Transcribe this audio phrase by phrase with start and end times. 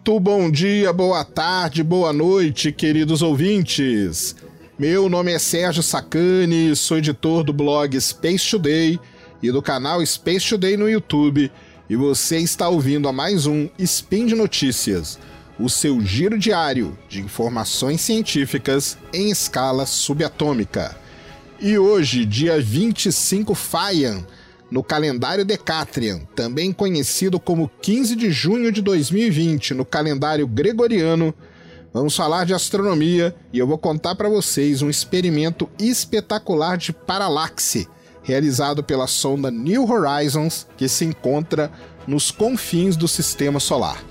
[0.00, 4.34] Muito bom dia, boa tarde, boa noite, queridos ouvintes.
[4.78, 8.98] Meu nome é Sérgio Sacani, sou editor do blog Space Today
[9.42, 11.52] e do canal Space Today no YouTube,
[11.86, 15.18] e você está ouvindo a mais um Spin de Notícias,
[15.58, 20.96] o seu giro diário de informações científicas em escala subatômica.
[21.60, 24.24] E hoje, dia 25 Faian,
[24.70, 31.34] no calendário Decatrian, também conhecido como 15 de junho de 2020 no calendário gregoriano,
[31.92, 37.88] vamos falar de astronomia e eu vou contar para vocês um experimento espetacular de paralaxe
[38.22, 41.70] realizado pela sonda New Horizons, que se encontra
[42.06, 44.04] nos confins do sistema solar.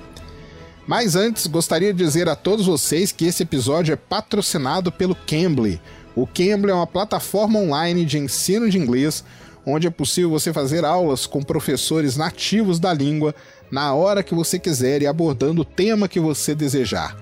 [0.85, 5.79] Mas antes, gostaria de dizer a todos vocês que esse episódio é patrocinado pelo Cambly.
[6.15, 9.23] O Cambly é uma plataforma online de ensino de inglês
[9.71, 13.33] onde é possível você fazer aulas com professores nativos da língua
[13.71, 17.15] na hora que você quiser e abordando o tema que você desejar.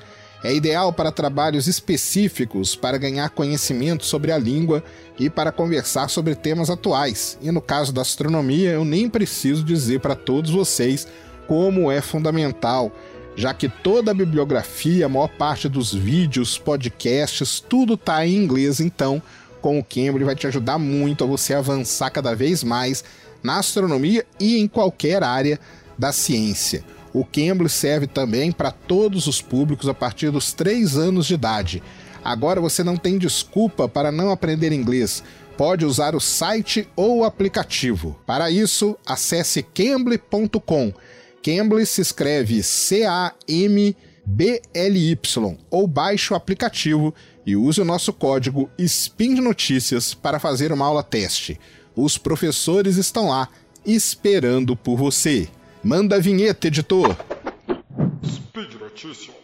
[0.44, 4.84] É ideal para trabalhos específicos, para ganhar conhecimento sobre a língua
[5.18, 7.38] e para conversar sobre temas atuais.
[7.42, 11.08] E no caso da astronomia, eu nem preciso dizer para todos vocês
[11.48, 12.92] como é fundamental,
[13.36, 18.80] já que toda a bibliografia, a maior parte dos vídeos, podcasts, tudo está em inglês,
[18.80, 19.22] então
[19.62, 23.04] com o Cambly vai te ajudar muito a você avançar cada vez mais
[23.44, 25.60] na astronomia e em qualquer área
[25.98, 26.84] da ciência.
[27.14, 31.82] O Cambly serve também para todos os públicos a partir dos 3 anos de idade.
[32.24, 35.24] Agora você não tem desculpa para não aprender inglês.
[35.58, 38.20] Pode usar o site ou o aplicativo.
[38.26, 40.94] Para isso, acesse cambly.com.
[41.42, 43.98] Cambly se escreve C-A-M-B-L-Y
[45.72, 47.16] ou baixe o aplicativo
[47.48, 51.58] e use o nosso código SPIN de Notícias para fazer uma aula teste.
[51.96, 53.48] Os professores estão lá
[53.86, 55.48] esperando por você.
[55.82, 57.16] Manda a vinheta, editor!
[58.26, 59.38] Speed Notícias.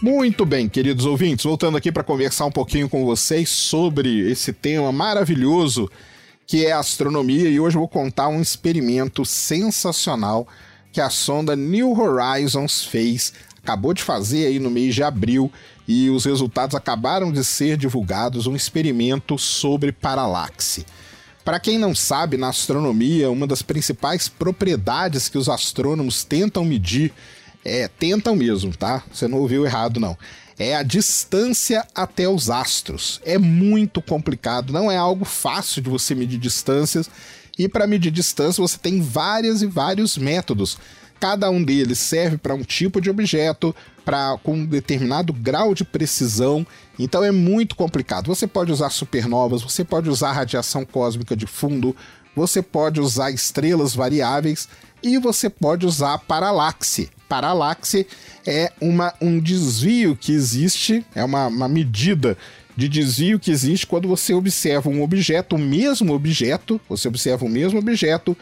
[0.00, 4.90] Muito bem, queridos ouvintes, voltando aqui para conversar um pouquinho com vocês sobre esse tema
[4.90, 5.90] maravilhoso
[6.48, 10.48] que é astronomia, e hoje eu vou contar um experimento sensacional
[10.90, 15.52] que a sonda New Horizons fez, acabou de fazer aí no mês de abril,
[15.86, 20.86] e os resultados acabaram de ser divulgados, um experimento sobre paralaxe.
[21.44, 27.12] Para quem não sabe, na astronomia, uma das principais propriedades que os astrônomos tentam medir
[27.62, 29.02] é, tentam mesmo, tá?
[29.12, 30.16] Você não ouviu errado, não
[30.58, 33.20] é a distância até os astros.
[33.24, 37.08] É muito complicado, não é algo fácil de você medir distâncias.
[37.56, 40.78] E para medir distância você tem várias e vários métodos.
[41.20, 43.74] Cada um deles serve para um tipo de objeto,
[44.04, 46.66] para com um determinado grau de precisão.
[46.98, 48.26] Então é muito complicado.
[48.26, 51.94] Você pode usar supernovas, você pode usar radiação cósmica de fundo,
[52.34, 54.68] você pode usar estrelas variáveis
[55.02, 57.10] e você pode usar paralaxe.
[57.28, 58.06] Paralaxe
[58.46, 62.36] é uma, um desvio que existe, é uma, uma medida
[62.76, 67.48] de desvio que existe quando você observa um objeto, o mesmo objeto, você observa o
[67.48, 68.36] mesmo objeto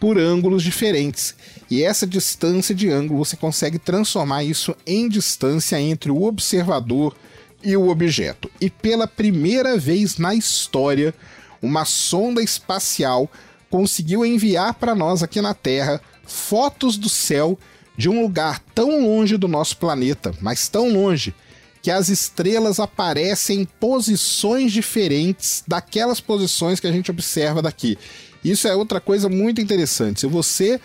[0.00, 1.34] por ângulos diferentes.
[1.70, 7.14] E essa distância de ângulo você consegue transformar isso em distância entre o observador
[7.62, 8.50] e o objeto.
[8.60, 11.14] E pela primeira vez na história,
[11.60, 13.30] uma sonda espacial
[13.72, 17.58] conseguiu enviar para nós aqui na Terra fotos do céu
[17.96, 21.34] de um lugar tão longe do nosso planeta, mas tão longe,
[21.80, 27.96] que as estrelas aparecem em posições diferentes daquelas posições que a gente observa daqui.
[28.44, 30.20] Isso é outra coisa muito interessante.
[30.20, 30.78] Se você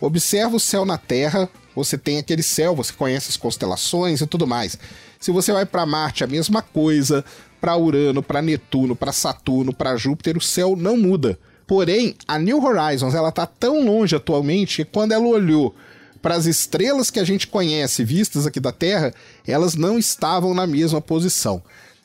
[0.00, 4.48] observa o céu na Terra, você tem aquele céu, você conhece as constelações e tudo
[4.48, 4.76] mais.
[5.20, 7.24] Se você vai para Marte, a mesma coisa.
[7.60, 11.38] Para Urano, para Netuno, para Saturno, para Júpiter, o céu não muda.
[11.72, 15.74] Porém, a New Horizons ela está tão longe atualmente que quando ela olhou
[16.20, 19.14] para as estrelas que a gente conhece vistas aqui da Terra,
[19.46, 21.62] elas não estavam na mesma posição.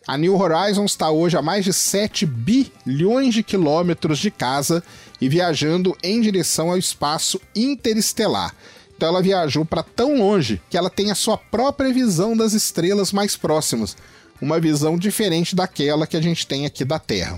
[0.08, 4.82] A New Horizons está hoje a mais de 7 bilhões de quilômetros de casa
[5.20, 8.56] e viajando em direção ao espaço interestelar.
[8.96, 13.12] Então ela viajou para tão longe que ela tem a sua própria visão das estrelas
[13.12, 13.98] mais próximas,
[14.42, 17.38] uma visão diferente daquela que a gente tem aqui da Terra.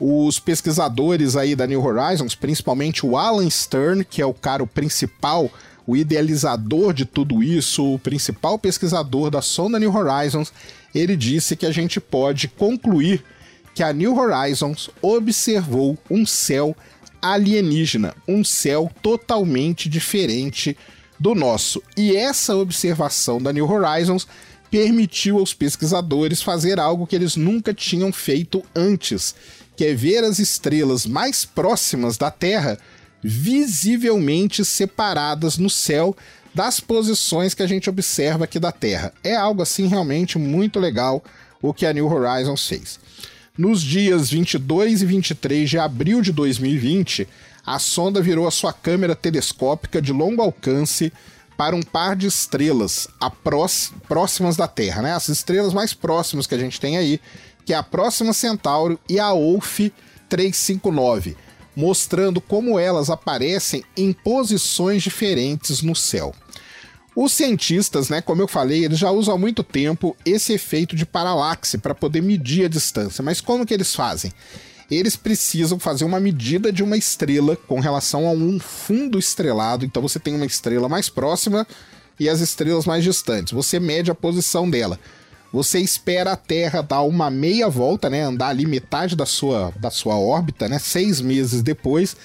[0.00, 5.50] Os pesquisadores aí da New Horizons, principalmente o Alan Stern, que é o cara principal,
[5.86, 10.52] o idealizador de tudo isso, o principal pesquisador da sonda New Horizons,
[10.94, 13.24] ele disse que a gente pode concluir
[13.74, 16.76] que a New Horizons observou um céu
[17.20, 20.76] alienígena, um céu totalmente diferente
[21.18, 21.82] do nosso.
[21.96, 24.26] E essa observação da New Horizons
[24.72, 29.34] permitiu aos pesquisadores fazer algo que eles nunca tinham feito antes,
[29.76, 32.78] que é ver as estrelas mais próximas da Terra
[33.22, 36.16] visivelmente separadas no céu
[36.54, 39.12] das posições que a gente observa aqui da Terra.
[39.22, 41.22] É algo assim realmente muito legal
[41.60, 42.98] o que a New Horizons fez.
[43.56, 47.28] Nos dias 22 e 23 de abril de 2020,
[47.64, 51.12] a sonda virou a sua câmera telescópica de longo alcance
[51.62, 53.06] para um par de estrelas
[54.08, 55.12] próximas da Terra, né?
[55.12, 57.20] As estrelas mais próximas que a gente tem aí,
[57.64, 59.78] que é a Próxima Centauro e a Wolf
[60.28, 61.36] 359,
[61.76, 66.34] mostrando como elas aparecem em posições diferentes no céu.
[67.14, 71.06] Os cientistas, né, como eu falei, eles já usam há muito tempo esse efeito de
[71.06, 73.22] paralaxe para poder medir a distância.
[73.22, 74.32] Mas como que eles fazem?
[74.92, 79.84] Eles precisam fazer uma medida de uma estrela com relação a um fundo estrelado.
[79.84, 81.66] Então você tem uma estrela mais próxima
[82.18, 83.52] e as estrelas mais distantes.
[83.52, 84.98] Você mede a posição dela.
[85.52, 89.90] Você espera a Terra dar uma meia volta, né, andar ali metade da sua, da
[89.90, 92.16] sua órbita, né, seis meses depois,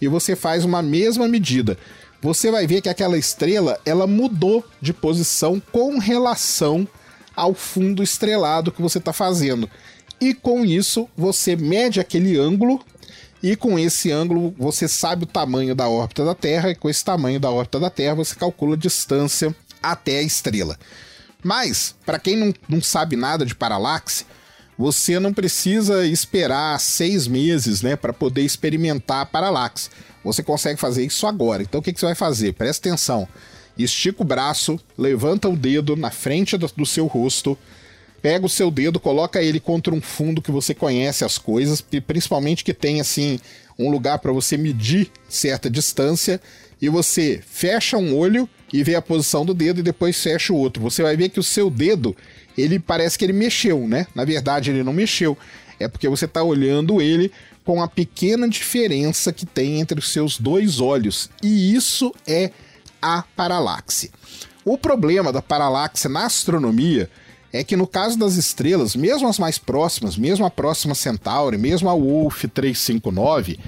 [0.00, 1.76] e você faz uma mesma medida
[2.20, 6.88] você vai ver que aquela estrela ela mudou de posição com relação
[7.34, 9.68] ao fundo estrelado que você está fazendo.
[10.20, 12.82] E com isso você mede aquele ângulo
[13.42, 17.04] e com esse ângulo você sabe o tamanho da órbita da Terra e com esse
[17.04, 20.78] tamanho da órbita da Terra você calcula a distância até a estrela.
[21.42, 24.24] Mas, para quem não, não sabe nada de paralaxe,
[24.78, 29.88] você não precisa esperar seis meses né, para poder experimentar a paralaxe.
[30.24, 31.62] Você consegue fazer isso agora.
[31.62, 32.52] Então o que, que você vai fazer?
[32.54, 33.28] Presta atenção.
[33.78, 37.56] Estica o braço, levanta o dedo na frente do, do seu rosto,
[38.26, 42.64] pega o seu dedo, coloca ele contra um fundo que você conhece as coisas, principalmente
[42.64, 43.38] que tem assim
[43.78, 46.40] um lugar para você medir certa distância,
[46.82, 50.56] e você fecha um olho e vê a posição do dedo e depois fecha o
[50.56, 50.82] outro.
[50.82, 52.16] Você vai ver que o seu dedo,
[52.58, 54.08] ele parece que ele mexeu, né?
[54.12, 55.38] Na verdade, ele não mexeu.
[55.78, 57.30] É porque você está olhando ele
[57.64, 62.50] com a pequena diferença que tem entre os seus dois olhos, e isso é
[63.00, 64.10] a paralaxe.
[64.64, 67.08] O problema da paralaxe na astronomia
[67.56, 71.88] é que no caso das estrelas, mesmo as mais próximas, mesmo a próxima Centauri, mesmo
[71.88, 73.58] a Wolf 359,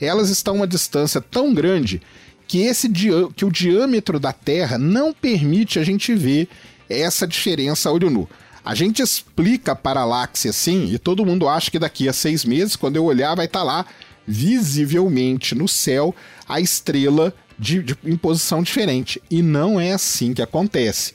[0.00, 2.00] elas estão a uma distância tão grande
[2.46, 2.88] que, esse
[3.36, 6.48] que o diâmetro da Terra não permite a gente ver
[6.88, 8.28] essa diferença a olho nu.
[8.64, 12.76] A gente explica a paralaxe assim e todo mundo acha que daqui a seis meses,
[12.76, 13.86] quando eu olhar, vai estar tá lá
[14.26, 16.14] visivelmente no céu
[16.46, 19.22] a estrela de, de, em posição diferente.
[19.30, 21.12] E não é assim que acontece.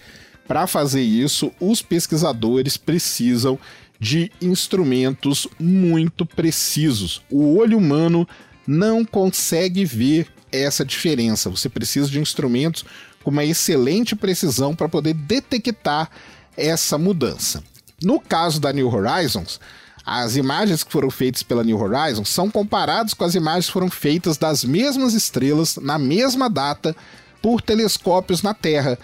[0.48, 3.58] Para fazer isso, os pesquisadores precisam
[4.00, 7.22] de instrumentos muito precisos.
[7.30, 8.28] O olho humano
[8.68, 11.50] não consegue ver essa diferença.
[11.50, 12.84] Você precisa de instrumentos
[13.24, 16.10] com uma excelente precisão para poder detectar
[16.58, 17.64] essa mudança.
[18.02, 19.60] No caso da New Horizons,
[20.06, 23.90] as imagens que foram feitas pela New Horizons são comparadas com as imagens que foram
[23.90, 26.94] feitas das mesmas estrelas na mesma data
[27.42, 29.00] por telescópios na Terra.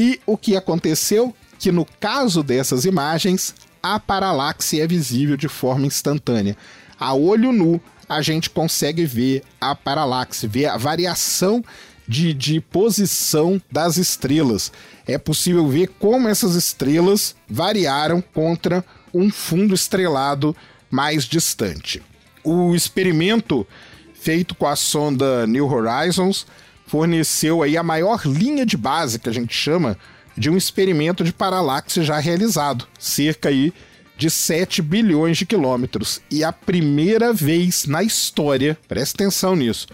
[0.00, 1.36] E o que aconteceu?
[1.58, 6.56] Que no caso dessas imagens, a paralaxe é visível de forma instantânea.
[6.98, 11.62] A olho nu, a gente consegue ver a paralaxe, ver a variação
[12.08, 14.72] de, de posição das estrelas.
[15.06, 18.82] É possível ver como essas estrelas variaram contra
[19.12, 20.56] um fundo estrelado
[20.90, 22.02] mais distante.
[22.42, 23.66] O experimento
[24.14, 26.46] feito com a sonda New Horizons
[26.90, 29.96] forneceu aí a maior linha de base que a gente chama
[30.36, 33.72] de um experimento de paralaxe já realizado, cerca aí
[34.16, 36.20] de 7 bilhões de quilômetros.
[36.28, 39.86] E a primeira vez na história, presta atenção nisso,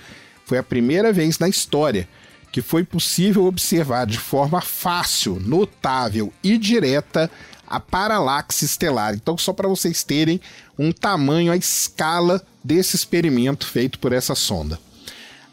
[0.47, 2.09] foi a primeira vez na história
[2.50, 7.31] que foi possível observar de forma fácil, notável e direta
[7.67, 9.12] a paralaxe estelar.
[9.12, 10.41] Então, só para vocês terem
[10.79, 14.81] um tamanho, a escala desse experimento feito por essa sonda.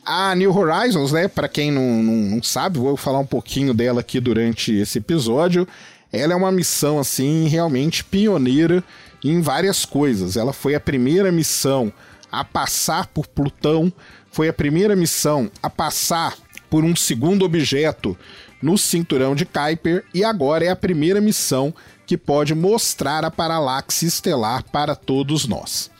[0.05, 4.01] A New Horizons, né, para quem não, não, não, sabe, vou falar um pouquinho dela
[4.01, 5.67] aqui durante esse episódio.
[6.11, 8.83] Ela é uma missão assim realmente pioneira
[9.23, 10.35] em várias coisas.
[10.35, 11.91] Ela foi a primeira missão
[12.31, 13.91] a passar por Plutão,
[14.31, 16.35] foi a primeira missão a passar
[16.69, 18.17] por um segundo objeto
[18.61, 21.73] no cinturão de Kuiper e agora é a primeira missão
[22.05, 25.92] que pode mostrar a paralaxe estelar para todos nós.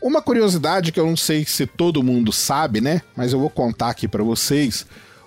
[0.00, 3.02] Uma curiosidade que eu não sei se todo mundo sabe, né?
[3.16, 4.86] Mas eu vou contar aqui para vocês.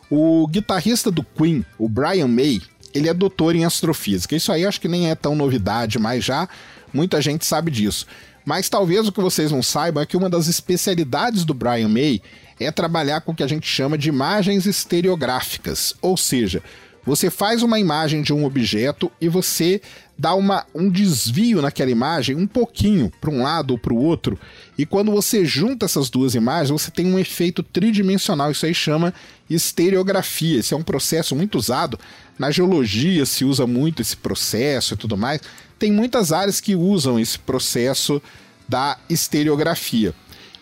[0.10, 2.62] O guitarrista do Queen, o Brian May,
[2.94, 4.36] ele é doutor em astrofísica.
[4.36, 6.48] Isso aí acho que nem é tão novidade, mas já
[6.94, 8.06] muita gente sabe disso.
[8.46, 12.22] Mas talvez o que vocês não saibam é que uma das especialidades do Brian May
[12.60, 16.62] é trabalhar com o que a gente chama de imagens estereográficas, ou seja,
[17.04, 19.82] Você faz uma imagem de um objeto e você
[20.22, 24.40] dá uma, um desvio naquela imagem, um pouquinho para um lado ou para o outro,
[24.78, 28.52] e quando você junta essas duas imagens, você tem um efeito tridimensional.
[28.52, 29.16] Isso aí chama
[29.50, 30.60] estereografia.
[30.60, 32.00] Esse é um processo muito usado
[32.38, 35.42] na geologia, se usa muito esse processo e tudo mais.
[35.80, 38.22] Tem muitas áreas que usam esse processo
[38.70, 40.14] da estereografia.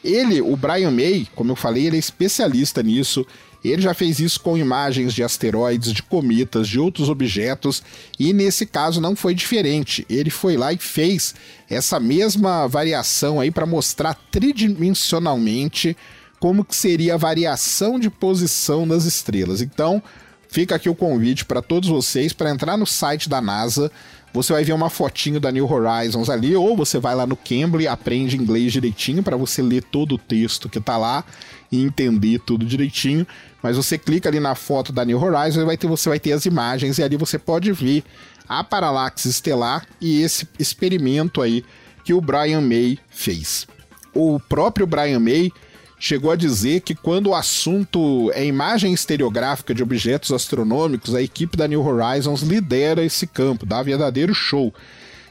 [0.01, 3.27] Ele, o Brian May, como eu falei, ele é especialista nisso.
[3.63, 7.83] Ele já fez isso com imagens de asteroides, de cometas, de outros objetos,
[8.17, 10.05] e nesse caso não foi diferente.
[10.09, 11.35] Ele foi lá e fez
[11.69, 15.95] essa mesma variação aí para mostrar tridimensionalmente
[16.39, 19.61] como que seria a variação de posição das estrelas.
[19.61, 20.01] Então,
[20.47, 23.91] fica aqui o convite para todos vocês para entrar no site da NASA
[24.33, 27.87] você vai ver uma fotinho da New Horizons ali, ou você vai lá no Cambly,
[27.87, 31.23] aprende inglês direitinho para você ler todo o texto que tá lá
[31.71, 33.25] e entender tudo direitinho.
[33.61, 36.31] Mas você clica ali na foto da New Horizons e vai ter, você vai ter
[36.31, 38.03] as imagens e ali você pode ver
[38.47, 41.63] a paralaxe estelar e esse experimento aí
[42.03, 43.67] que o Brian May fez.
[44.13, 45.51] O próprio Brian May
[45.99, 51.57] chegou a dizer que quando o assunto é imagem estereográfica de objetos astronômicos, a equipe
[51.57, 54.73] da New Horizons lidera esse campo, dá verdadeiro show.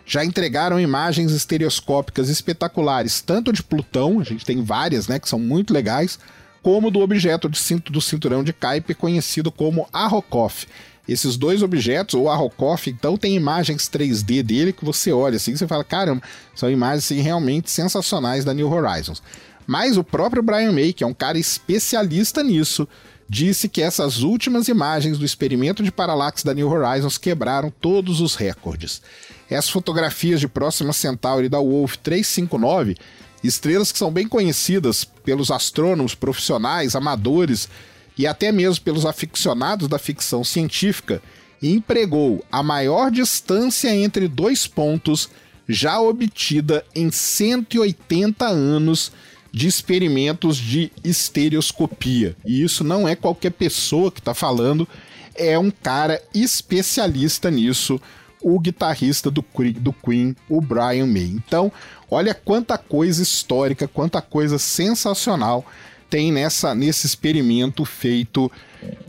[0.04, 5.38] Já entregaram imagens estereoscópicas espetaculares, tanto de Plutão, a gente tem várias, né, que são
[5.38, 6.18] muito legais,
[6.62, 10.66] como do objeto de cinto do cinturão de Kuiper, conhecido como Arrokoth.
[11.06, 15.66] Esses dois objetos, o Arrokoth, então tem imagens 3D dele que você olha assim, você
[15.66, 16.22] fala, caramba,
[16.54, 19.22] são imagens assim, realmente sensacionais da New Horizons.
[19.68, 22.88] Mas o próprio Brian May, que é um cara especialista nisso,
[23.28, 28.34] disse que essas últimas imagens do experimento de paralaxe da New Horizons quebraram todos os
[28.34, 29.02] recordes.
[29.50, 32.96] Essas fotografias de Próxima Centauri da Wolf 359,
[33.44, 37.68] estrelas que são bem conhecidas pelos astrônomos profissionais, amadores
[38.16, 41.20] e até mesmo pelos aficionados da ficção científica,
[41.62, 45.28] empregou a maior distância entre dois pontos
[45.68, 49.12] já obtida em 180 anos
[49.52, 52.36] de experimentos de estereoscopia.
[52.44, 54.86] E isso não é qualquer pessoa que está falando,
[55.34, 58.00] é um cara especialista nisso,
[58.40, 59.44] o guitarrista do,
[59.80, 61.24] do Queen, o Brian May.
[61.24, 61.72] Então,
[62.10, 65.64] olha quanta coisa histórica, quanta coisa sensacional
[66.10, 68.50] tem nessa nesse experimento feito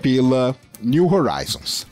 [0.02, 1.88] pela New Horizons.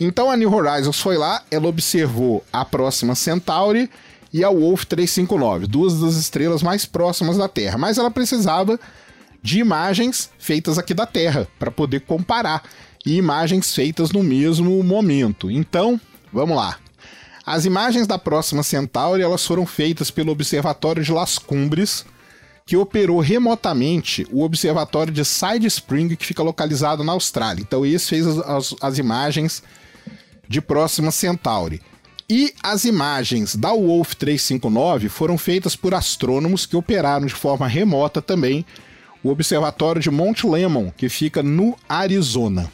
[0.00, 3.90] Então a New Horizons foi lá, ela observou a próxima Centauri
[4.32, 7.78] e a Wolf 359, duas das estrelas mais próximas da Terra.
[7.78, 8.78] Mas ela precisava
[9.42, 12.62] de imagens feitas aqui da Terra para poder comparar
[13.04, 15.50] e imagens feitas no mesmo momento.
[15.50, 16.00] Então,
[16.32, 16.78] vamos lá.
[17.46, 22.04] As imagens da próxima Centauri elas foram feitas pelo Observatório de Las Cumbres,
[22.66, 27.62] que operou remotamente o Observatório de Side Spring, que fica localizado na Austrália.
[27.62, 29.62] Então, esse fez as, as, as imagens
[30.46, 31.80] de próxima Centauri.
[32.30, 38.20] E as imagens da Wolf 359 foram feitas por astrônomos que operaram de forma remota
[38.20, 38.66] também
[39.24, 42.70] o observatório de Mount Lemmon, que fica no Arizona.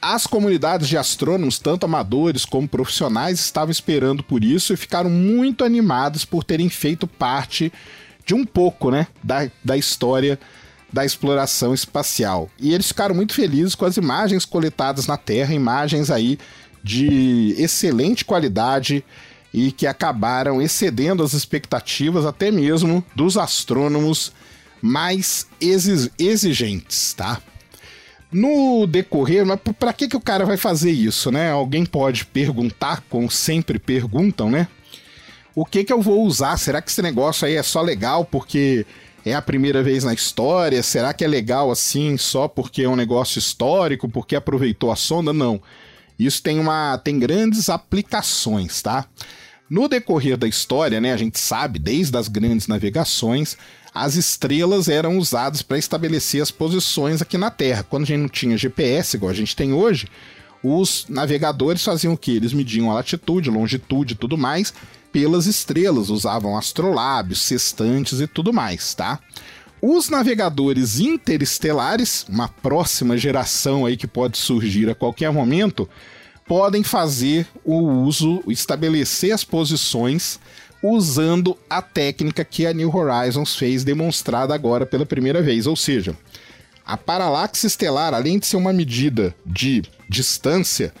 [0.00, 5.62] As comunidades de astrônomos, tanto amadores como profissionais, estavam esperando por isso e ficaram muito
[5.62, 7.70] animados por terem feito parte
[8.24, 10.40] de um pouco né, da, da história
[10.90, 12.48] da exploração espacial.
[12.58, 16.38] E eles ficaram muito felizes com as imagens coletadas na Terra, imagens aí
[16.82, 19.04] de excelente qualidade
[19.52, 24.32] e que acabaram excedendo as expectativas até mesmo dos astrônomos
[24.80, 27.40] mais exigentes, tá?
[28.32, 31.50] No decorrer, mas para que, que o cara vai fazer isso, né?
[31.50, 34.68] Alguém pode perguntar, como sempre perguntam, né?
[35.54, 36.56] O que que eu vou usar?
[36.56, 38.86] Será que esse negócio aí é só legal porque
[39.24, 40.80] é a primeira vez na história?
[40.82, 45.32] Será que é legal assim só porque é um negócio histórico, porque aproveitou a sonda?
[45.32, 45.60] Não.
[46.20, 49.06] Isso tem uma tem grandes aplicações, tá?
[49.68, 53.56] No decorrer da história, né, a gente sabe, desde as grandes navegações,
[53.94, 57.84] as estrelas eram usadas para estabelecer as posições aqui na Terra.
[57.84, 60.08] Quando a gente não tinha GPS, igual a gente tem hoje,
[60.62, 62.32] os navegadores faziam o que?
[62.32, 64.74] Eles mediam a latitude, longitude e tudo mais
[65.12, 69.18] pelas estrelas, usavam astrolábios, sextantes e tudo mais, tá?
[69.82, 75.88] Os navegadores interestelares, uma próxima geração aí que pode surgir a qualquer momento,
[76.46, 80.38] podem fazer o uso, estabelecer as posições
[80.82, 86.16] usando a técnica que a New Horizons fez demonstrada agora pela primeira vez, ou seja,
[86.84, 90.92] a paralaxe estelar, além de ser uma medida de distância,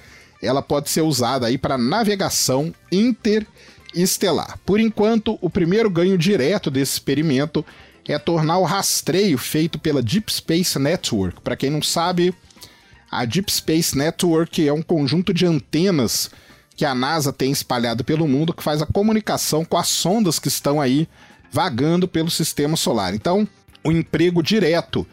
[0.42, 4.58] ela pode ser usada aí para navegação interestelar.
[4.64, 7.64] Por enquanto, o primeiro ganho direto desse experimento
[8.12, 11.40] é tornar o rastreio feito pela Deep Space Network.
[11.40, 12.34] Para quem não sabe,
[13.10, 16.30] A Deep Space Network é um conjunto de antenas
[16.76, 20.48] que a NASA tem espalhado pelo mundo que faz a comunicação com as sondas que
[20.48, 21.08] estão aí
[21.52, 23.14] vagando pelo sistema solar.
[23.14, 23.46] Então,
[23.84, 25.06] o emprego direto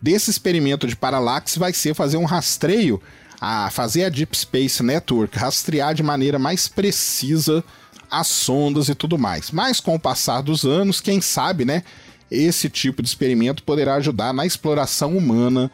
[0.00, 3.00] desse experimento de paralaxe vai ser fazer um rastreio,
[3.40, 7.64] a fazer a Deep Space Network rastrear de maneira mais precisa
[8.10, 9.50] as sondas e tudo mais.
[9.50, 11.82] Mas com o passar dos anos, quem sabe, né,
[12.30, 15.70] esse tipo de experimento poderá ajudar na exploração humana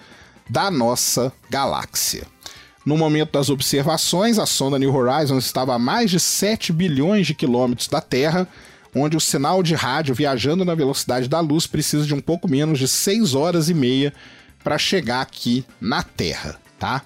[0.49, 2.27] da nossa galáxia.
[2.85, 7.35] No momento das observações, a sonda New Horizons estava a mais de 7 bilhões de
[7.35, 8.49] quilômetros da Terra,
[8.95, 12.79] onde o sinal de rádio viajando na velocidade da luz precisa de um pouco menos
[12.79, 14.13] de 6 horas e meia
[14.65, 17.03] para chegar aqui na Terra, tá?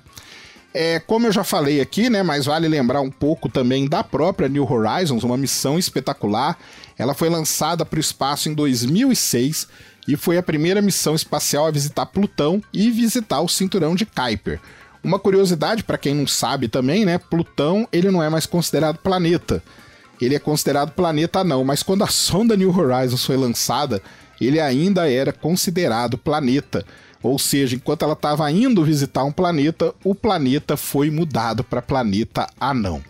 [0.73, 4.49] É, como eu já falei aqui, né, mas vale lembrar um pouco também da própria
[4.49, 6.59] New Horizons, uma missão espetacular.
[6.99, 9.69] Ela foi lançada para o espaço em 2006
[10.07, 14.61] e foi a primeira missão espacial a visitar Plutão e visitar o cinturão de Kuiper.
[15.03, 19.63] Uma curiosidade para quem não sabe também, né, Plutão ele não é mais considerado planeta.
[20.21, 24.01] Ele é considerado planeta não, mas quando a sonda New Horizons foi lançada,
[24.41, 26.85] ele ainda era considerado planeta.
[27.23, 32.47] Ou seja, enquanto ela estava indo visitar um planeta, o planeta foi mudado para planeta
[32.61, 33.03] anão.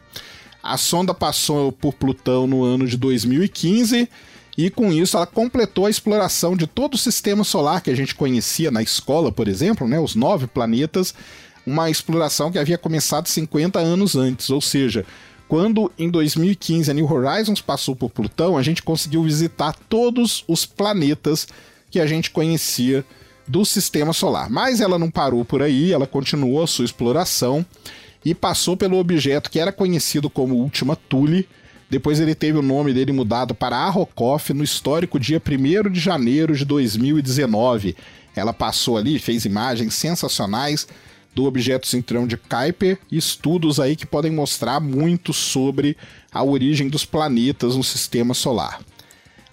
[0.65, 4.09] A sonda passou por Plutão no ano de 2015
[4.57, 8.15] e com isso ela completou a exploração de todo o sistema solar que a gente
[8.15, 11.15] conhecia na escola, por exemplo, né, os nove planetas,
[11.67, 15.05] uma exploração que havia começado 50 anos antes, ou seja,
[15.47, 20.65] quando em 2015 a New Horizons passou por Plutão, a gente conseguiu visitar todos os
[20.65, 21.47] planetas
[21.91, 23.05] que a gente conhecia
[23.47, 24.49] do sistema solar.
[24.49, 27.67] Mas ela não parou por aí, ela continuou a sua exploração
[28.25, 31.49] e passou pelo objeto que era conhecido como Última Thule.
[31.91, 36.57] Depois ele teve o nome dele mudado para Arrokoth no histórico dia 1 de janeiro
[36.57, 37.95] de 2019.
[38.35, 40.89] Ela passou ali, fez imagens sensacionais
[41.35, 45.97] do objeto cinturão de Kuiper estudos aí que podem mostrar muito sobre
[46.33, 48.81] a origem dos planetas no sistema solar.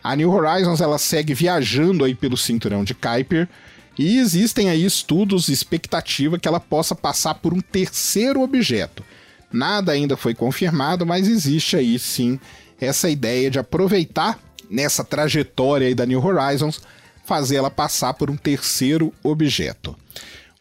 [0.04, 3.48] A New Horizons ela segue viajando aí pelo cinturão de Kuiper
[4.02, 9.04] e existem aí estudos e expectativa que ela possa passar por um terceiro objeto.
[9.52, 12.40] Nada ainda foi confirmado, mas existe aí sim
[12.80, 16.82] essa ideia de aproveitar nessa trajetória aí da New Horizons,
[17.26, 19.96] fazer ela passar por um terceiro objeto.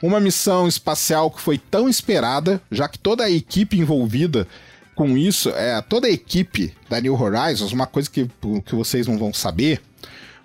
[0.02, 4.46] Uma missão espacial que foi tão esperada, já que toda a equipe envolvida
[4.94, 8.28] com isso, é toda a equipe da New Horizons, uma coisa que,
[8.66, 9.80] que vocês não vão saber,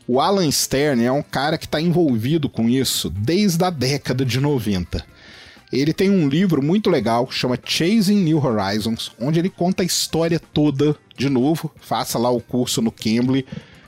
[0.07, 4.39] o Alan Stern é um cara que está envolvido com isso desde a década de
[4.39, 5.03] 90.
[5.71, 9.85] Ele tem um livro muito legal que chama Chasing New Horizons, onde ele conta a
[9.85, 11.71] história toda de novo.
[11.81, 13.45] Faça lá o curso no Cambly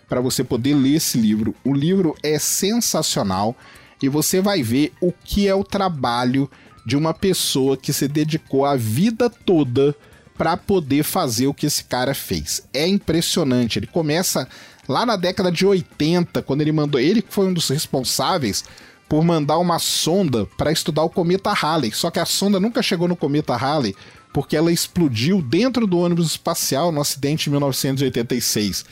[0.10, 1.54] para você poder ler esse livro.
[1.64, 3.56] O livro é sensacional
[4.02, 6.50] e você vai ver o que é o trabalho
[6.86, 9.96] de uma pessoa que se dedicou a vida toda
[10.38, 12.62] para poder fazer o que esse cara fez.
[12.74, 13.80] É impressionante.
[13.80, 14.48] Ele começa
[14.88, 17.00] lá na década de 80, quando ele mandou.
[17.00, 18.64] Ele foi um dos responsáveis
[19.08, 21.92] por mandar uma sonda para estudar o cometa Halley.
[21.92, 23.96] Só que a sonda nunca chegou no cometa Halley
[24.34, 28.86] porque ela explodiu dentro do ônibus espacial no acidente em 1986.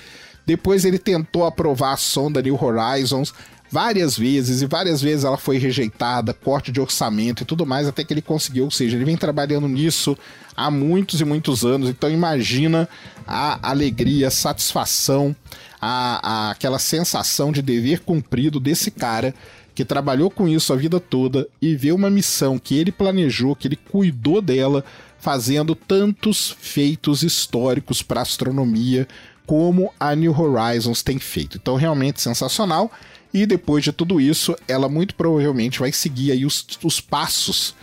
[0.45, 3.33] Depois ele tentou aprovar a sonda New Horizons
[3.69, 8.03] várias vezes e várias vezes ela foi rejeitada, corte de orçamento e tudo mais, até
[8.03, 8.65] que ele conseguiu.
[8.65, 10.17] Ou seja, ele vem trabalhando nisso
[10.55, 11.89] há muitos e muitos anos.
[11.89, 12.87] Então imagina
[13.27, 15.35] a alegria, a satisfação,
[15.81, 19.33] a, a, aquela sensação de dever cumprido desse cara
[19.73, 23.67] que trabalhou com isso a vida toda e vê uma missão que ele planejou, que
[23.67, 24.85] ele cuidou dela,
[25.19, 29.05] fazendo tantos feitos históricos para astronomia
[29.45, 31.57] como a New Horizons tem feito.
[31.57, 32.91] Então, realmente sensacional.
[33.33, 37.75] E depois de tudo isso, ela muito provavelmente vai seguir aí os, os passos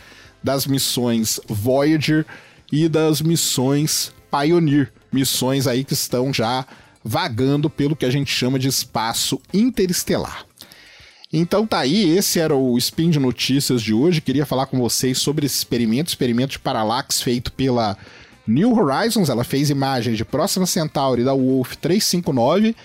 [0.42, 2.26] das missões Voyager
[2.70, 6.66] e das missões Pioneer, missões aí que estão já
[7.04, 10.46] vagando pelo que a gente chama de espaço interestelar.
[11.32, 14.20] Então tá aí, esse era o Spin de Notícias de hoje.
[14.20, 17.96] Queria falar com vocês sobre esse experimento, experimento de paralaxe feito pela
[18.46, 19.30] New Horizons.
[19.30, 22.76] Ela fez imagens de Próxima Centauri da Wolf 359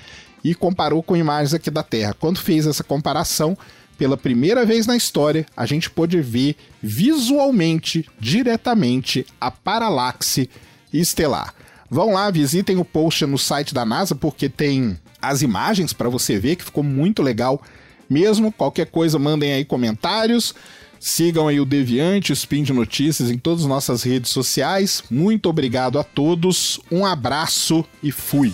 [0.50, 2.16] e comparou com imagens aqui da Terra.
[2.18, 3.58] Quando fez essa comparação,
[3.98, 10.50] pela primeira vez na história, a gente pôde ver visualmente, diretamente, a paralaxe
[10.94, 11.54] estelar.
[11.90, 16.40] Vão lá, visitem o post no site da NASA, porque tem as imagens para você
[16.40, 17.62] ver, que ficou muito legal
[18.10, 18.50] mesmo.
[18.50, 20.56] Qualquer coisa, mandem aí comentários.
[20.98, 25.04] Sigam aí o Deviante, o Spin de Notícias em todas as nossas redes sociais.
[25.12, 28.54] Muito obrigado a todos, um abraço e fui!